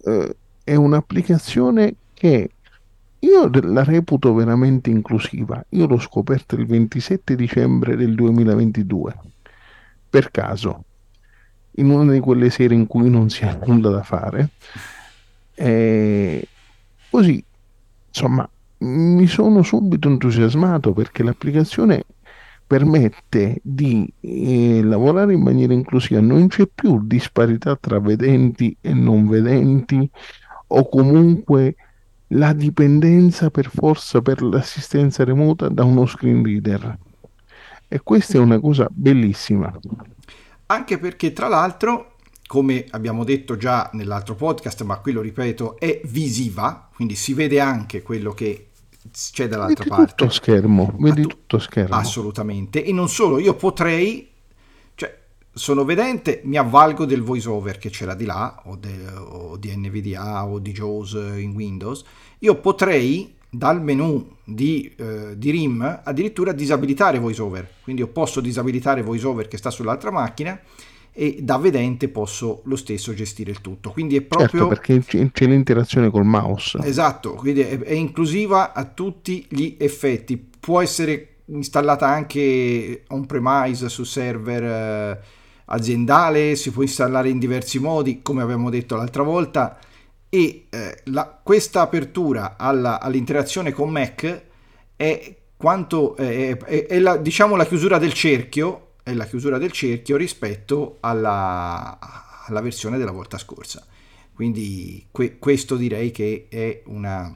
eh, 0.04 0.36
è 0.64 0.76
un'applicazione 0.76 1.96
che 2.14 2.50
io 3.20 3.50
la 3.52 3.84
reputo 3.84 4.34
veramente 4.34 4.90
inclusiva. 4.90 5.64
Io 5.70 5.88
l'ho 5.88 6.00
scoperta 6.00 6.56
il 6.56 6.66
27 6.66 7.36
dicembre 7.36 7.96
del 7.96 8.16
2022, 8.16 9.16
per 10.10 10.30
caso, 10.30 10.84
in 11.76 11.90
una 11.90 12.12
di 12.12 12.20
quelle 12.20 12.50
sere 12.50 12.74
in 12.74 12.86
cui 12.86 13.10
non 13.10 13.30
si 13.30 13.46
ha 13.46 13.58
nulla 13.66 13.90
da 13.90 14.04
fare. 14.04 14.50
E 15.56 16.48
così, 17.10 17.44
insomma, 18.08 18.48
mi 18.80 19.28
sono 19.28 19.64
subito 19.64 20.10
entusiasmato 20.10 20.92
perché 20.92 21.24
l'applicazione 21.24 22.04
permette 22.74 23.60
di 23.62 24.12
eh, 24.20 24.82
lavorare 24.82 25.34
in 25.34 25.44
maniera 25.44 25.74
inclusiva, 25.74 26.20
non 26.22 26.48
c'è 26.48 26.66
più 26.66 27.06
disparità 27.06 27.76
tra 27.76 28.00
vedenti 28.00 28.76
e 28.82 28.96
non 28.96 29.28
vedenti 29.28 30.10
o 30.66 30.90
comunque 30.90 31.76
la 32.30 32.52
dipendenza 32.52 33.52
per 33.52 33.70
forza 33.70 34.24
per 34.24 34.42
l'assistenza 34.42 35.24
remota 35.24 35.70
da 35.70 35.84
uno 35.84 36.08
screen 36.08 36.44
reader. 36.44 36.98
E 37.88 38.00
questa 38.02 38.40
è 38.40 38.42
una 38.42 38.60
cosa 38.60 38.88
bellissima. 38.90 39.72
Anche 40.66 40.98
perché 40.98 41.32
tra 41.32 41.48
l'altro, 41.48 42.16
come 42.48 42.88
abbiamo 42.90 43.24
detto 43.24 43.56
già 43.56 43.92
nell'altro 43.94 44.34
podcast, 44.34 44.82
ma 44.82 44.98
qui 44.98 45.12
lo 45.12 45.22
ripeto, 45.22 45.78
è 45.78 46.02
visiva, 46.06 46.90
quindi 46.96 47.14
si 47.14 47.36
vede 47.36 47.60
anche 47.60 48.02
quello 48.02 48.32
che 48.32 48.70
c'è 49.12 49.48
dall'altra 49.48 49.84
vedi 49.84 49.90
parte. 49.90 50.14
Tutto 50.16 50.32
schermo, 50.32 50.96
vedi 51.00 51.22
tu- 51.24 51.28
tutto 51.30 51.60
schermo. 51.60 51.96
Assolutamente. 51.96 52.84
E 52.84 52.92
non 52.92 53.10
solo, 53.10 53.40
io 53.40 53.56
potrei, 53.56 54.30
cioè, 54.96 55.18
sono 55.52 55.84
vedente, 55.84 56.42
mi 56.46 56.58
avvalgo 56.58 57.06
del 57.06 57.22
voice 57.22 57.50
over 57.50 57.78
che 57.78 57.90
c'era 57.90 58.14
di 58.16 58.26
là, 58.26 58.62
o, 58.66 58.76
de, 58.76 59.06
o 59.16 59.58
di 59.58 59.76
NVDA 59.76 60.46
o 60.46 60.60
di 60.60 60.72
JAWS 60.72 61.14
in 61.38 61.52
Windows. 61.54 62.04
Io 62.40 62.56
potrei 62.56 63.36
dal 63.50 63.82
menu 63.82 64.38
di, 64.44 64.92
eh, 64.98 65.38
di 65.38 65.52
RIM 65.52 66.02
addirittura 66.04 66.54
disabilitare 66.54 67.20
voiceover 67.20 67.70
quindi 67.84 68.02
io 68.02 68.08
posso 68.08 68.42
disabilitare 68.42 69.04
voiceover 69.04 69.48
che 69.48 69.58
sta 69.58 69.70
sull'altra 69.70 70.10
macchina 70.10 70.60
e 71.16 71.38
da 71.42 71.58
vedente 71.58 72.10
posso 72.10 72.62
lo 72.66 72.76
stesso 72.76 73.14
gestire 73.14 73.52
il 73.52 73.62
tutto. 73.62 73.92
Quindi 73.92 74.16
è 74.16 74.20
certo, 74.20 74.36
proprio... 74.36 74.76
Certo, 74.76 74.98
perché 74.98 75.32
c'è 75.32 75.46
l'interazione 75.46 76.10
col 76.10 76.26
mouse. 76.26 76.80
Esatto, 76.84 77.34
quindi 77.34 77.62
è, 77.62 77.80
è 77.80 77.94
inclusiva 77.94 78.74
a 78.74 78.84
tutti 78.86 79.46
gli 79.48 79.76
effetti. 79.80 80.38
Può 80.60 80.82
essere 80.82 81.28
installata 81.46 82.08
anche 82.08 83.04
on 83.10 83.26
premise 83.28 83.90
su 83.90 84.04
server 84.04 84.64
eh, 84.64 85.20
aziendale, 85.66 86.56
si 86.56 86.72
può 86.72 86.82
installare 86.82 87.30
in 87.30 87.38
diversi 87.38 87.80
modi, 87.80 88.22
come 88.24 88.42
abbiamo 88.42 88.72
detto 88.72 88.96
l'altra 88.96 89.22
volta, 89.22 89.78
e 90.30 90.66
eh, 90.70 91.02
la, 91.06 91.40
questa 91.44 91.82
apertura 91.82 92.56
alla, 92.58 93.00
all'interazione 93.00 93.72
con 93.72 93.92
Mac 93.92 94.44
è 94.96 95.36
quanto 95.56 96.16
è, 96.16 96.58
è, 96.58 96.88
è 96.88 97.00
la, 97.00 97.18
diciamo 97.18 97.56
la 97.56 97.68
chiusura 97.68 98.00
del 98.00 98.14
cerchio 98.14 98.93
è 99.04 99.14
la 99.14 99.26
chiusura 99.26 99.58
del 99.58 99.72
cerchio 99.72 100.16
rispetto 100.16 100.98
alla, 101.02 102.00
alla 102.48 102.62
versione 102.62 102.98
della 102.98 103.12
volta 103.12 103.38
scorsa. 103.38 103.86
Quindi 104.34 105.06
que, 105.12 105.38
questo 105.38 105.76
direi 105.76 106.10
che 106.12 106.48
è 106.50 106.82
una, 106.86 107.32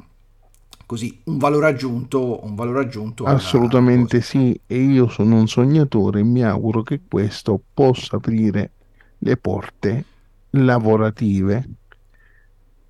così, 0.86 1.22
un 1.26 1.38
valore 1.38 1.68
aggiunto. 1.68 2.44
Un 2.44 2.56
valore 2.56 2.80
aggiunto 2.80 3.26
Assolutamente 3.26 4.22
sì, 4.22 4.60
e 4.66 4.78
io 4.78 5.10
sono 5.10 5.38
un 5.38 5.48
sognatore 5.48 6.22
e 6.22 6.24
mi 6.24 6.44
auguro 6.44 6.82
che 6.82 7.02
questo 7.08 7.62
possa 7.74 8.16
aprire 8.16 8.72
le 9.20 9.38
porte 9.38 10.06
lavorative 10.52 11.70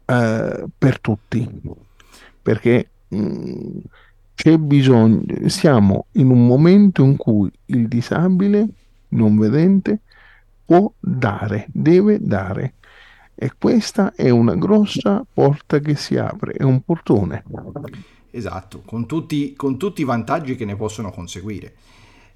eh, 0.05 0.65
per 0.77 0.99
tutti, 1.01 1.61
perché 2.41 2.89
mh, 3.09 3.17
mm, 3.17 3.77
c'è 4.37 4.55
bisogno, 4.59 5.23
siamo 5.47 6.05
in 6.11 6.29
un 6.29 6.45
momento 6.45 7.03
in 7.03 7.17
cui 7.17 7.49
il 7.65 7.87
disabile 7.87 8.67
non 9.09 9.35
vedente 9.35 10.01
può 10.63 10.93
dare, 10.99 11.65
deve 11.71 12.19
dare. 12.21 12.75
E 13.33 13.53
questa 13.57 14.13
è 14.13 14.29
una 14.29 14.53
grossa 14.53 15.25
porta 15.33 15.79
che 15.79 15.95
si 15.95 16.17
apre, 16.17 16.51
è 16.51 16.61
un 16.61 16.81
portone. 16.81 17.43
Esatto, 18.29 18.83
con 18.85 19.07
tutti, 19.07 19.55
con 19.55 19.75
tutti 19.75 20.01
i 20.01 20.05
vantaggi 20.05 20.55
che 20.55 20.65
ne 20.65 20.75
possono 20.75 21.09
conseguire. 21.09 21.73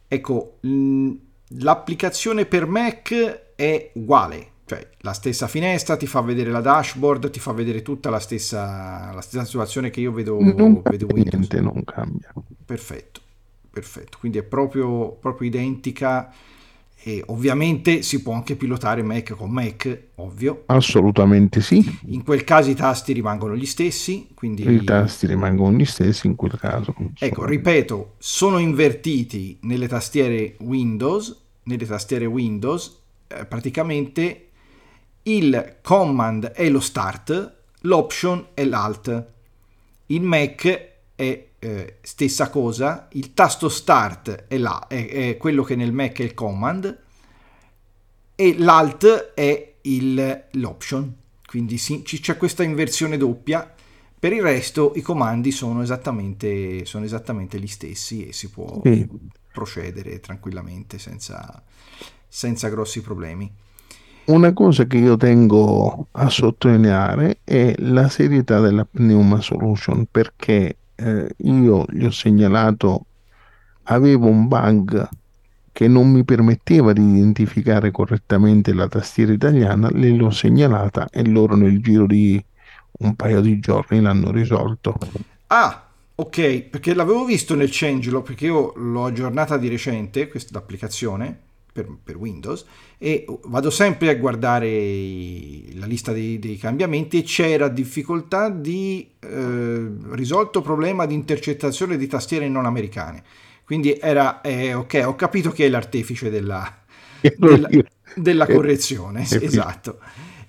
Ecco, 0.08 0.58
l'applicazione 0.62 2.48
per 2.48 2.65
Mac 2.65 3.53
è 3.55 3.91
uguale, 3.93 4.50
cioè 4.72 4.88
la 5.00 5.12
stessa 5.12 5.50
finestra 5.50 5.98
ti 5.98 6.08
fa 6.08 6.22
vedere 6.22 6.50
la 6.50 6.62
dashboard, 6.62 7.30
ti 7.30 7.42
fa 7.42 7.51
vedere 7.51 7.82
tutta 7.82 8.10
la 8.10 8.20
stessa, 8.20 9.12
la 9.13 9.20
stessa 9.20 9.44
situazione 9.44 9.90
che 9.90 10.00
io 10.00 10.13
vedo, 10.13 10.40
non 10.40 10.82
vedo 10.82 11.08
Windows. 11.08 11.34
Niente, 11.34 11.60
non 11.60 11.84
cambia. 11.84 12.32
Perfetto, 12.63 13.20
perfetto. 13.70 14.18
Quindi 14.18 14.38
è 14.38 14.44
proprio, 14.44 15.10
proprio 15.12 15.50
identica 15.50 16.34
e 17.04 17.22
ovviamente 17.28 18.01
si 18.01 18.22
può 18.22 18.32
anche 18.32 18.56
pilotare 18.56 19.04
Mac 19.04 19.36
con 19.36 19.51
Mac, 19.51 20.04
ovvio. 20.16 20.63
Assolutamente 20.68 21.60
sì. 21.60 21.86
In 22.06 22.24
quel 22.24 22.46
caso 22.46 22.70
i 22.70 22.75
tasti 22.75 23.12
rimangono 23.12 23.58
gli 23.58 23.66
stessi. 23.66 24.30
Quindi... 24.34 24.66
I 24.72 24.86
tasti 24.86 25.28
rimangono 25.28 25.75
gli 25.75 25.84
stessi 25.84 26.28
in 26.28 26.38
quel 26.38 26.58
caso. 26.58 26.96
Ecco, 27.20 27.44
ripeto, 27.44 28.13
sono 28.20 28.58
invertiti 28.58 29.58
nelle 29.63 29.90
tastiere 29.90 30.56
Windows, 30.60 31.38
nelle 31.63 31.86
tastiere 31.86 32.25
Windows, 32.25 33.00
eh, 33.28 33.46
praticamente 33.46 34.46
il 35.24 35.78
command 35.82 36.48
è 36.48 36.70
lo 36.70 36.80
start, 36.80 37.56
l'option 37.82 38.48
è 38.54 38.63
l'alt. 38.63 39.28
In 40.08 40.24
Mac 40.24 40.90
è 41.16 41.48
eh, 41.60 41.98
stessa 42.01 42.50
cosa, 42.50 43.08
il 43.12 43.34
tasto 43.34 43.70
start 43.70 44.46
è, 44.48 44.58
là, 44.58 44.88
è, 44.88 45.08
è, 45.08 45.38
quello 45.38 45.63
che 45.63 45.75
nel 45.75 45.94
Mac 45.94 46.20
è 46.20 46.24
il 46.24 46.34
command 46.34 47.00
e 48.36 48.56
l'alt 48.58 49.34
è 49.36 49.74
il, 49.82 50.46
l'option. 50.51 51.16
Quindi 51.46 51.78
sì, 51.78 52.01
c'è 52.01 52.38
questa 52.38 52.63
inversione 52.63 53.18
doppia. 53.18 53.72
Per 54.18 54.34
il 54.34 54.42
resto 54.42 54.94
i 54.96 55.01
comandi 55.01 55.51
sono 55.51 55.82
esattamente, 55.82 56.86
sono 56.86 57.06
esattamente 57.06 57.60
gli 57.60 57.68
stessi 57.68 58.28
e 58.28 58.34
si 58.34 58.50
può 58.50 58.82
sì. 58.84 59.08
procedere 59.51 60.20
tranquillamente 60.20 60.98
senza, 60.98 61.63
senza 62.28 62.70
grossi 62.70 63.01
problemi. 63.01 63.51
Una 64.24 64.54
cosa 64.54 64.86
che 64.86 64.98
io 64.98 65.18
tengo 65.18 66.08
a 66.12 66.30
sottolineare 66.30 67.40
è 67.44 67.74
la 67.80 68.08
serietà 68.08 68.60
della 68.60 68.86
Pneuma 68.86 69.42
Solution 69.42 70.06
perché 70.10 70.78
eh, 70.96 71.36
io 71.38 71.86
gli 71.90 72.06
ho 72.06 72.12
segnalato, 72.12 73.06
avevo 73.84 74.28
un 74.28 74.48
bug 74.48 75.10
che 75.72 75.88
non 75.88 76.12
mi 76.12 76.24
permetteva 76.24 76.94
di 76.94 77.01
identificare 77.01 77.90
correttamente 77.90 78.74
la 78.74 78.88
tastiera 78.88 79.34
italiana, 79.34 79.90
le 79.90 80.12
l'ho 80.12 80.30
segnalata 80.30 81.10
e 81.10 81.25
loro 81.25 81.56
nel 81.56 81.82
giro 81.82 82.06
di 82.06 82.44
un 83.00 83.16
paio 83.16 83.42
di 83.42 83.60
giorni 83.60 84.01
l'hanno 84.01 84.32
risolto. 84.32 84.98
Ah, 85.48 85.88
ok, 86.13 86.62
perché 86.70 86.94
l'avevo 86.94 87.25
visto 87.25 87.56
nel 87.56 87.70
changelog, 87.72 88.24
perché 88.24 88.46
io 88.46 88.74
l'ho 88.75 89.06
aggiornata 89.06 89.58
di 89.58 89.68
recente, 89.68 90.28
questa 90.28 90.60
applicazione 90.60 91.50
per, 91.72 91.88
per, 92.04 92.18
Windows, 92.18 92.66
e 92.98 93.25
vado 93.46 93.70
sempre 93.70 94.10
a 94.10 94.16
guardare 94.16 94.68
la 95.74 95.86
lista 95.86 96.12
dei, 96.12 96.40
dei 96.40 96.58
cambiamenti 96.58 97.20
e 97.20 97.24
c'era 97.24 97.68
difficoltà 97.70 98.50
di 98.50 99.10
eh, 99.20 99.92
risolto 100.12 100.62
problema 100.62 101.06
di 101.06 101.13
intercettazione 101.13 101.98
di 101.98 102.08
tastiere 102.08 102.48
non 102.48 102.66
americane. 102.66 103.24
Quindi 103.63 103.98
era, 104.00 104.42
eh, 104.42 104.74
ok, 104.74 105.04
ho 105.06 105.16
capito 105.16 105.51
che 105.51 105.66
è 105.66 105.70
l'artefice 105.70 106.30
della, 106.30 106.84
della, 107.38 107.70
della 108.16 108.46
correzione, 108.46 109.22
esatto. 109.30 110.00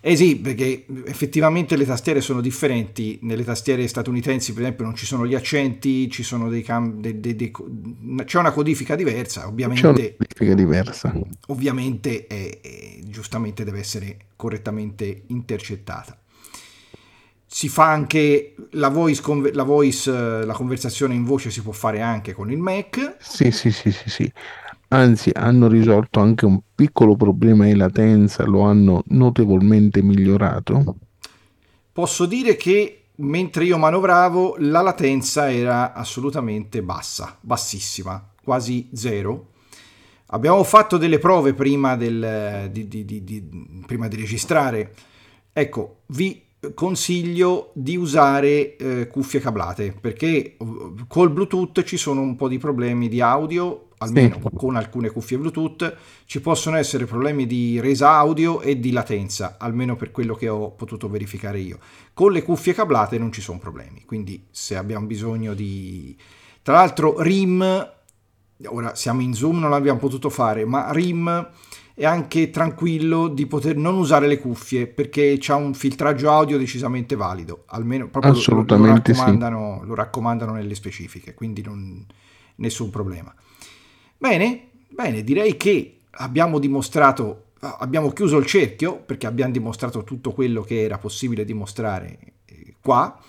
Eh 0.04 0.16
sì, 0.16 0.37
perché 0.37 0.85
effettivamente 1.04 1.76
le 1.76 1.87
tastiere 1.87 2.21
sono 2.21 2.40
differenti. 2.40 3.21
Nelle 3.23 3.44
tastiere 3.44 3.87
statunitensi, 3.87 4.52
per 4.52 4.62
esempio, 4.62 4.85
non 4.85 4.97
ci 4.97 5.06
sono 5.06 5.25
gli 5.25 5.37
accenti, 5.37 6.11
ci 6.11 6.25
sono 6.25 6.49
dei 6.49 6.62
cam- 6.62 7.00
dei, 7.00 7.21
dei, 7.21 7.37
dei, 7.37 7.52
c'è 8.25 8.38
una 8.40 8.50
codifica 8.50 8.97
diversa, 8.97 9.47
ovviamente. 9.47 9.80
C'è 9.80 9.88
una 9.88 10.14
codifica 10.18 10.54
diversa. 10.54 11.14
Ovviamente, 11.47 12.26
è, 12.26 12.59
è, 12.61 12.99
giustamente 13.04 13.62
deve 13.62 13.78
essere 13.78 14.16
correttamente 14.35 15.23
intercettata. 15.28 16.18
Si 17.47 17.68
fa 17.68 17.88
anche 17.88 18.56
la 18.71 18.88
voice, 18.88 19.23
la 19.52 19.62
voice, 19.62 20.11
la 20.11 20.54
conversazione 20.54 21.14
in 21.14 21.23
voce 21.23 21.52
si 21.52 21.62
può 21.62 21.73
fare 21.73 22.00
anche 22.00 22.32
con 22.32 22.50
il 22.50 22.59
Mac. 22.59 23.18
Sì, 23.21 23.52
sì, 23.52 23.71
sì, 23.71 23.92
sì, 23.92 24.11
sì 24.11 24.32
anzi 24.93 25.31
hanno 25.33 25.69
risolto 25.69 26.21
anche 26.21 26.45
un 26.45 26.61
piccolo 26.75 27.17
problema 27.17 27.65
di 27.65 27.75
latenza, 27.75 28.45
lo 28.45 28.61
hanno 28.61 29.03
notevolmente 29.07 30.03
migliorato. 30.03 30.97
Posso 31.93 32.27
dire 32.27 32.57
che 32.57 33.05
mentre 33.17 33.65
io 33.65 33.79
manovravo 33.79 34.57
la 34.59 34.83
latenza 34.83 35.51
era 35.51 35.93
assolutamente 35.93 36.83
bassa, 36.83 37.37
bassissima, 37.41 38.31
quasi 38.43 38.89
zero. 38.93 39.49
Abbiamo 40.27 40.63
fatto 40.65 40.97
delle 40.97 41.19
prove 41.19 41.53
prima, 41.53 41.97
del, 41.97 42.69
di, 42.71 42.89
di, 42.89 43.05
di, 43.05 43.45
prima 43.87 44.09
di 44.09 44.17
registrare. 44.17 44.95
Ecco, 45.53 46.01
vi 46.07 46.43
consiglio 46.75 47.71
di 47.75 47.97
usare 47.97 48.77
eh, 48.77 49.07
cuffie 49.09 49.41
cablate 49.41 49.93
perché 50.01 50.57
col 51.09 51.31
Bluetooth 51.31 51.83
ci 51.83 51.97
sono 51.97 52.21
un 52.21 52.37
po' 52.37 52.47
di 52.47 52.59
problemi 52.59 53.09
di 53.09 53.21
audio 53.21 53.89
almeno 54.02 54.38
sì. 54.42 54.49
con 54.54 54.76
alcune 54.76 55.11
cuffie 55.11 55.38
Bluetooth, 55.38 55.97
ci 56.26 56.40
possono 56.40 56.76
essere 56.76 57.06
problemi 57.06 57.47
di 57.47 57.80
resa 57.80 58.11
audio 58.12 58.61
e 58.61 58.78
di 58.78 58.90
latenza, 58.90 59.56
almeno 59.59 59.97
per 59.97 60.11
quello 60.11 60.35
che 60.35 60.49
ho 60.49 60.71
potuto 60.71 61.09
verificare 61.09 61.59
io. 61.59 61.78
Con 62.12 62.32
le 62.32 62.42
cuffie 62.42 62.75
cablate 62.75 63.18
non 63.18 63.32
ci 63.32 63.40
sono 63.40 63.59
problemi, 63.59 64.04
quindi 64.04 64.47
se 64.50 64.76
abbiamo 64.76 65.06
bisogno 65.06 65.54
di... 65.54 66.16
Tra 66.62 66.75
l'altro 66.75 67.21
RIM, 67.21 67.92
ora 68.66 68.94
siamo 68.94 69.21
in 69.21 69.35
Zoom, 69.35 69.59
non 69.59 69.71
l'abbiamo 69.71 69.99
potuto 69.99 70.28
fare, 70.28 70.64
ma 70.64 70.92
RIM 70.92 71.50
è 71.94 72.04
anche 72.04 72.50
tranquillo 72.50 73.28
di 73.28 73.47
poter 73.47 73.76
non 73.76 73.94
usare 73.94 74.26
le 74.26 74.38
cuffie 74.38 74.87
perché 74.87 75.36
c'è 75.38 75.54
un 75.54 75.75
filtraggio 75.75 76.30
audio 76.30 76.56
decisamente 76.56 77.17
valido, 77.17 77.65
almeno 77.67 78.08
proprio 78.08 78.32
Assolutamente 78.32 79.12
lo, 79.12 79.19
lo, 79.19 79.25
raccomandano, 79.25 79.78
sì. 79.80 79.86
lo 79.86 79.95
raccomandano 79.95 80.52
nelle 80.52 80.75
specifiche, 80.75 81.34
quindi 81.34 81.62
non, 81.62 82.04
nessun 82.56 82.91
problema. 82.91 83.34
Bene, 84.23 84.69
bene, 84.89 85.25
direi 85.25 85.56
che 85.56 86.02
abbiamo 86.11 86.61
dimostrato, 86.61 87.47
abbiamo 87.58 88.13
chiuso 88.13 88.39
il 88.39 88.47
cerchio 88.47 89.02
perché 89.02 89.26
abbiamo 89.26 89.50
dimostrato 89.50 90.04
tutto 90.04 90.30
quello 90.30 90.63
che 90.63 90.80
era 90.80 90.97
possibile 90.97 91.45
dimostrare 91.45 92.19
eh, 92.45 92.76
qua. 92.80 93.21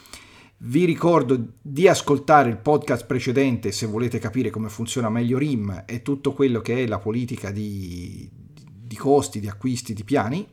Vi 0.57 0.85
ricordo 0.85 1.53
di 1.59 1.87
ascoltare 1.87 2.49
il 2.49 2.57
podcast 2.57 3.07
precedente 3.07 3.71
se 3.71 3.87
volete 3.87 4.19
capire 4.19 4.51
come 4.51 4.69
funziona 4.69 5.09
meglio 5.09 5.39
RIM 5.39 5.85
e 5.87 6.03
tutto 6.03 6.31
quello 6.31 6.61
che 6.61 6.83
è 6.83 6.85
la 6.85 6.99
politica 6.99 7.49
di, 7.49 8.29
di 8.31 8.95
costi, 8.95 9.39
di 9.39 9.47
acquisti, 9.47 9.95
di 9.95 10.03
piani. 10.03 10.47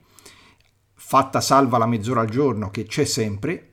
Fatta 0.94 1.42
salva 1.42 1.76
la 1.76 1.86
mezz'ora 1.86 2.22
al 2.22 2.30
giorno 2.30 2.70
che 2.70 2.84
c'è 2.84 3.04
sempre, 3.04 3.69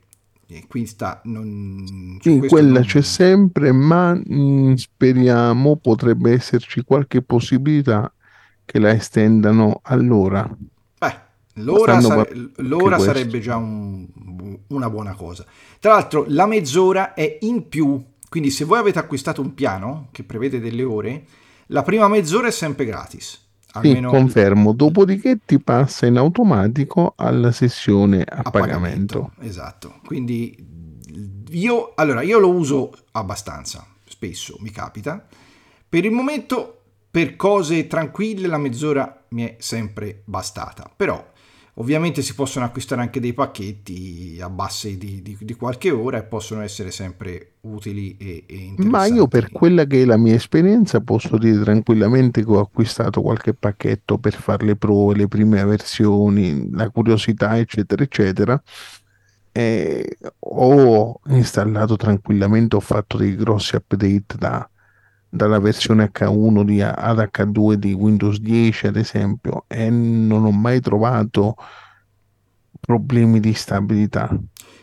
e 0.50 0.66
questa 0.68 1.20
non... 1.26 2.18
Sì, 2.22 2.40
quella 2.48 2.80
non... 2.80 2.84
c'è 2.84 3.02
sempre, 3.02 3.72
ma 3.74 4.14
mh, 4.14 4.24
mm, 4.34 4.74
speriamo 4.76 5.76
potrebbe 5.76 6.32
esserci 6.32 6.84
qualche 6.84 7.22
possibilità 7.22 8.12
che 8.64 8.80
la 8.80 8.92
estendano 8.92 9.82
all'ora. 9.84 10.50
Beh, 10.98 11.20
l'ora, 11.56 12.00
sare... 12.00 12.52
l'ora 12.58 12.98
sarebbe 12.98 13.40
già 13.40 13.58
un... 13.58 14.08
una 14.68 14.90
buona 14.90 15.14
cosa. 15.16 15.46
Tra 15.80 15.94
l'altro 15.94 16.24
la 16.30 16.46
mezz'ora 16.46 17.14
è 17.14 17.40
in 17.42 17.68
più, 17.68 18.02
quindi 18.30 18.50
se 18.50 18.64
voi 18.64 18.80
avete 18.80 19.00
acquistato 19.00 19.42
un 19.42 19.54
piano 19.54 20.08
che 20.12 20.24
prevede 20.24 20.62
delle 20.62 20.84
ore, 20.84 21.26
la 21.68 21.84
prima 21.84 22.08
mezz'ora 22.08 22.48
è 22.48 22.52
sempre 22.52 22.86
gratis. 22.86 23.47
Almeno... 23.78 24.10
Sì, 24.10 24.16
confermo. 24.16 24.74
Dopodiché 24.74 25.40
ti 25.46 25.60
passa 25.60 26.06
in 26.06 26.18
automatico 26.18 27.14
alla 27.16 27.52
sessione 27.52 28.24
a, 28.24 28.42
a 28.44 28.50
pagamento. 28.50 29.20
pagamento. 29.20 29.32
Esatto. 29.40 30.00
Quindi 30.06 30.56
io, 31.50 31.94
allora, 31.96 32.22
io 32.22 32.40
lo 32.40 32.50
uso 32.50 32.92
abbastanza, 33.12 33.86
spesso 34.06 34.58
mi 34.60 34.70
capita. 34.70 35.26
Per 35.90 36.06
il 36.06 36.12
momento, 36.12 36.82
per 37.10 37.36
cose 37.36 37.88
tranquille, 37.88 38.48
la 38.48 38.58
mezz'ora 38.58 39.26
mi 39.30 39.44
è 39.44 39.56
sempre 39.60 40.22
bastata. 40.26 40.92
Però 40.94 41.34
Ovviamente 41.80 42.24
si 42.24 42.34
possono 42.34 42.66
acquistare 42.66 43.02
anche 43.02 43.20
dei 43.20 43.34
pacchetti 43.34 44.40
a 44.42 44.50
basse 44.50 44.98
di, 44.98 45.22
di, 45.22 45.38
di 45.40 45.54
qualche 45.54 45.92
ora 45.92 46.18
e 46.18 46.24
possono 46.24 46.62
essere 46.62 46.90
sempre 46.90 47.52
utili 47.62 48.18
e, 48.18 48.46
e 48.48 48.56
interessanti. 48.56 48.88
Ma 48.88 49.06
io 49.06 49.28
per 49.28 49.52
quella 49.52 49.86
che 49.86 50.02
è 50.02 50.06
la 50.06 50.18
mia 50.18 50.34
esperienza 50.34 51.02
posso 51.02 51.38
dire 51.38 51.62
tranquillamente 51.62 52.44
che 52.44 52.50
ho 52.50 52.60
acquistato 52.60 53.22
qualche 53.22 53.54
pacchetto 53.54 54.18
per 54.18 54.34
fare 54.34 54.66
le 54.66 54.76
prove, 54.76 55.18
le 55.18 55.28
prime 55.28 55.64
versioni, 55.66 56.68
la 56.72 56.90
curiosità 56.90 57.60
eccetera 57.60 58.02
eccetera. 58.02 58.60
E 59.52 60.18
ho 60.40 61.20
installato 61.28 61.96
tranquillamente, 61.96 62.76
ho 62.76 62.80
fatto 62.80 63.18
dei 63.18 63.36
grossi 63.36 63.76
update 63.76 64.36
da, 64.36 64.68
dalla 65.30 65.60
versione 65.60 66.12
H1 66.14 66.64
di, 66.64 66.82
ad 66.82 67.18
H2 67.20 67.74
di 67.74 67.94
Windows 67.94 68.40
10 68.40 68.88
ad 68.88 68.96
esempio 68.96 69.66
e 69.68 69.90
non 69.90 70.46
ho 70.46 70.52
mai 70.52 70.80
trovato 70.80 71.56
problemi 72.80 73.40
di 73.40 73.54
stabilità. 73.54 74.30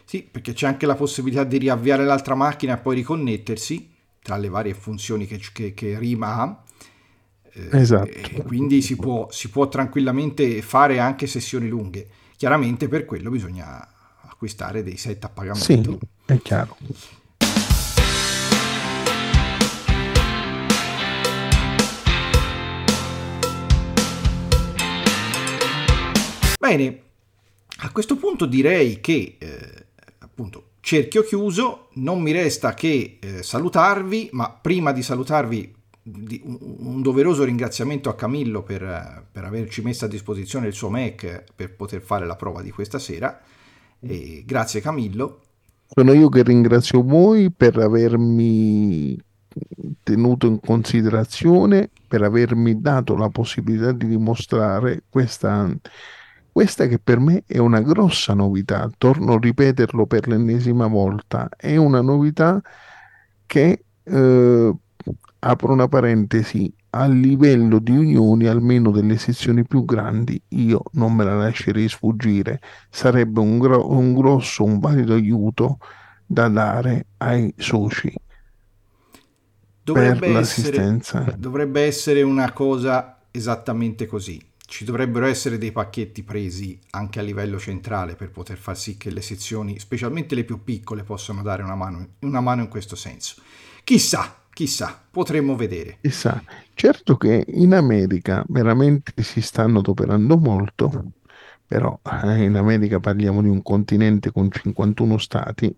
Sì, 0.04 0.22
perché 0.22 0.52
c'è 0.52 0.66
anche 0.66 0.86
la 0.86 0.94
possibilità 0.94 1.44
di 1.44 1.58
riavviare 1.58 2.04
l'altra 2.04 2.34
macchina 2.34 2.74
e 2.74 2.80
poi 2.80 2.96
riconnettersi 2.96 3.92
tra 4.22 4.36
le 4.36 4.48
varie 4.48 4.74
funzioni 4.74 5.26
che, 5.26 5.40
che, 5.52 5.74
che 5.74 5.98
Rima 5.98 6.36
ha. 6.36 6.62
Eh, 7.52 7.68
esatto. 7.72 8.08
E 8.08 8.42
quindi 8.42 8.82
si 8.82 8.96
può, 8.96 9.28
si 9.30 9.48
può 9.48 9.68
tranquillamente 9.68 10.60
fare 10.60 10.98
anche 10.98 11.26
sessioni 11.26 11.68
lunghe. 11.68 12.06
Chiaramente 12.36 12.88
per 12.88 13.04
quello 13.04 13.30
bisogna 13.30 13.86
acquistare 14.22 14.82
dei 14.82 14.96
set 14.96 15.24
a 15.24 15.28
pagamento. 15.28 15.62
Sì, 15.64 15.98
è 16.26 16.38
chiaro. 16.42 16.76
Bene, 26.66 27.00
a 27.80 27.92
questo 27.92 28.16
punto 28.16 28.46
direi 28.46 28.98
che 28.98 29.36
eh, 29.38 29.84
appunto 30.20 30.70
cerchio 30.80 31.22
chiuso, 31.22 31.88
non 31.96 32.22
mi 32.22 32.32
resta 32.32 32.72
che 32.72 33.18
eh, 33.20 33.42
salutarvi, 33.42 34.30
ma 34.32 34.48
prima 34.48 34.90
di 34.92 35.02
salutarvi 35.02 35.74
un, 36.44 37.02
doveroso 37.02 37.44
ringraziamento 37.44 38.08
a 38.08 38.14
Camillo 38.14 38.62
per, 38.62 39.26
per, 39.30 39.44
averci 39.44 39.82
messo 39.82 40.06
a 40.06 40.08
disposizione 40.08 40.68
il 40.68 40.72
suo 40.72 40.88
Mac 40.88 41.44
per 41.54 41.74
poter 41.74 42.00
fare 42.00 42.24
la 42.24 42.34
prova 42.34 42.62
di 42.62 42.70
questa 42.70 42.98
sera. 42.98 43.42
E 44.00 44.42
grazie 44.46 44.80
Camillo. 44.80 45.40
Sono 45.86 46.14
io 46.14 46.30
che 46.30 46.42
ringrazio 46.42 47.02
voi 47.02 47.50
per 47.50 47.76
avermi 47.76 49.20
tenuto 50.02 50.46
in 50.46 50.60
considerazione, 50.60 51.90
per 52.08 52.22
avermi 52.22 52.80
dato 52.80 53.16
la 53.16 53.28
possibilità 53.28 53.92
di 53.92 54.08
dimostrare 54.08 55.02
questa 55.10 55.70
questa 56.54 56.86
che 56.86 57.00
per 57.00 57.18
me 57.18 57.42
è 57.48 57.58
una 57.58 57.80
grossa 57.80 58.32
novità, 58.32 58.88
torno 58.96 59.32
a 59.34 59.38
ripeterlo 59.40 60.06
per 60.06 60.28
l'ennesima 60.28 60.86
volta, 60.86 61.48
è 61.56 61.74
una 61.74 62.00
novità 62.00 62.62
che, 63.44 63.84
eh, 64.04 64.74
apro 65.40 65.72
una 65.72 65.88
parentesi, 65.88 66.72
a 66.90 67.08
livello 67.08 67.80
di 67.80 67.90
unioni, 67.90 68.46
almeno 68.46 68.92
delle 68.92 69.16
sezioni 69.16 69.64
più 69.66 69.84
grandi, 69.84 70.40
io 70.50 70.82
non 70.92 71.12
me 71.14 71.24
la 71.24 71.34
lascerei 71.34 71.88
sfuggire. 71.88 72.60
Sarebbe 72.88 73.40
un, 73.40 73.58
gro- 73.58 73.90
un 73.90 74.14
grosso, 74.14 74.62
un 74.62 74.78
valido 74.78 75.14
aiuto 75.14 75.78
da 76.24 76.46
dare 76.46 77.06
ai 77.16 77.52
soci. 77.56 78.14
Dovrebbe 79.82 80.28
essere, 80.28 81.00
dovrebbe 81.36 81.82
essere 81.82 82.22
una 82.22 82.52
cosa 82.52 83.18
esattamente 83.32 84.06
così. 84.06 84.40
Ci 84.66 84.84
dovrebbero 84.84 85.26
essere 85.26 85.58
dei 85.58 85.72
pacchetti 85.72 86.22
presi 86.22 86.78
anche 86.90 87.20
a 87.20 87.22
livello 87.22 87.58
centrale 87.58 88.16
per 88.16 88.30
poter 88.30 88.56
far 88.56 88.76
sì 88.76 88.96
che 88.96 89.10
le 89.10 89.20
sezioni, 89.20 89.78
specialmente 89.78 90.34
le 90.34 90.44
più 90.44 90.64
piccole, 90.64 91.04
possano 91.04 91.42
dare 91.42 91.62
una 91.62 91.74
mano, 91.74 92.14
una 92.20 92.40
mano 92.40 92.62
in 92.62 92.68
questo 92.68 92.96
senso. 92.96 93.42
Chissà, 93.84 94.44
chissà, 94.50 95.00
potremmo 95.10 95.54
vedere. 95.54 95.98
Chissà, 96.00 96.42
certo 96.72 97.16
che 97.16 97.44
in 97.46 97.74
America 97.74 98.44
veramente 98.48 99.12
si 99.22 99.42
stanno 99.42 99.80
adoperando 99.80 100.38
molto, 100.38 101.12
però 101.66 102.00
eh, 102.02 102.42
in 102.42 102.56
America 102.56 102.98
parliamo 103.00 103.42
di 103.42 103.48
un 103.48 103.62
continente 103.62 104.32
con 104.32 104.50
51 104.50 105.18
stati 105.18 105.76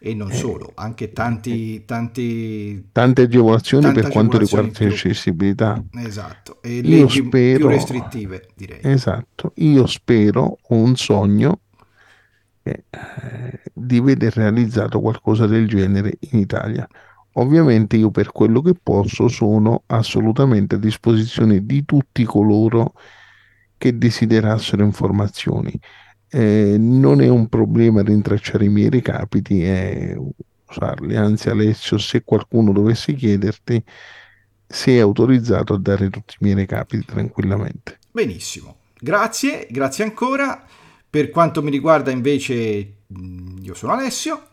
e 0.00 0.14
non 0.14 0.30
eh, 0.30 0.34
solo, 0.34 0.72
anche 0.74 1.12
tanti, 1.12 1.84
tanti, 1.84 2.88
tante 2.92 3.22
agevolazioni 3.22 3.92
per 3.92 4.08
quanto 4.08 4.38
riguarda 4.38 4.84
l'accessibilità. 4.84 5.82
Esatto, 5.94 6.62
e 6.62 6.82
leggi 6.82 7.24
spero, 7.26 7.58
più 7.58 7.68
restrittive 7.68 8.48
direi. 8.54 8.80
Esatto, 8.82 9.52
io 9.56 9.86
spero, 9.86 10.58
ho 10.60 10.74
un 10.74 10.96
sogno 10.96 11.60
eh, 12.62 12.84
di 13.72 14.00
vedere 14.00 14.42
realizzato 14.42 15.00
qualcosa 15.00 15.46
del 15.46 15.66
genere 15.66 16.18
in 16.30 16.38
Italia. 16.38 16.86
Ovviamente 17.32 17.96
io 17.96 18.10
per 18.10 18.32
quello 18.32 18.60
che 18.60 18.74
posso 18.80 19.28
sono 19.28 19.82
assolutamente 19.86 20.74
a 20.74 20.78
disposizione 20.78 21.64
di 21.64 21.84
tutti 21.84 22.24
coloro 22.24 22.94
che 23.76 23.96
desiderassero 23.96 24.82
informazioni 24.82 25.78
eh, 26.30 26.76
non 26.78 27.20
è 27.20 27.28
un 27.28 27.48
problema 27.48 28.02
rintracciare 28.02 28.64
i 28.64 28.68
miei 28.68 28.90
recapiti 28.90 29.62
e 29.62 30.16
usarli, 30.68 31.16
anzi 31.16 31.48
Alessio, 31.48 31.98
se 31.98 32.22
qualcuno 32.24 32.72
dovesse 32.72 33.14
chiederti, 33.14 33.82
sei 34.66 35.00
autorizzato 35.00 35.74
a 35.74 35.78
dare 35.78 36.10
tutti 36.10 36.34
i 36.34 36.44
miei 36.44 36.54
recapiti 36.54 37.04
tranquillamente. 37.04 37.98
Benissimo, 38.10 38.76
grazie, 38.98 39.66
grazie 39.70 40.04
ancora. 40.04 40.64
Per 41.10 41.30
quanto 41.30 41.62
mi 41.62 41.70
riguarda 41.70 42.10
invece, 42.10 42.56
io 43.62 43.74
sono 43.74 43.92
Alessio, 43.92 44.48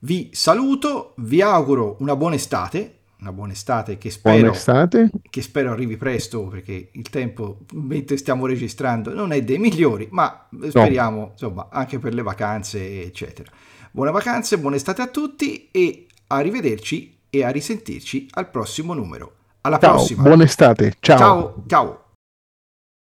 vi 0.00 0.30
saluto, 0.32 1.14
vi 1.18 1.42
auguro 1.42 1.96
una 1.98 2.14
buona 2.14 2.36
estate, 2.36 2.97
una 3.20 3.32
buona 3.32 3.52
estate 3.52 3.98
che 3.98 4.10
spero, 4.10 4.52
estate. 4.52 5.10
che 5.28 5.42
spero 5.42 5.72
arrivi 5.72 5.96
presto 5.96 6.46
perché 6.46 6.90
il 6.92 7.08
tempo 7.10 7.60
mentre 7.72 8.16
stiamo 8.16 8.46
registrando 8.46 9.12
non 9.12 9.32
è 9.32 9.42
dei 9.42 9.58
migliori, 9.58 10.08
ma 10.10 10.46
speriamo 10.68 11.18
no. 11.18 11.28
insomma 11.32 11.68
anche 11.70 11.98
per 11.98 12.14
le 12.14 12.22
vacanze 12.22 13.02
eccetera. 13.02 13.50
Buone 13.90 14.10
vacanze, 14.10 14.58
buona 14.58 14.76
estate 14.76 15.02
a 15.02 15.08
tutti 15.08 15.68
e 15.70 16.06
arrivederci 16.28 17.18
e 17.30 17.44
a 17.44 17.50
risentirci 17.50 18.28
al 18.32 18.50
prossimo 18.50 18.94
numero. 18.94 19.32
Alla 19.62 19.78
ciao, 19.78 19.94
prossima. 19.94 20.22
Buona 20.22 20.44
estate, 20.44 20.94
ciao. 21.00 21.18
Ciao, 21.18 21.64
ciao. 21.66 22.02